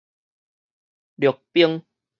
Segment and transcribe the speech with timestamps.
[1.15, 1.85] 陸兵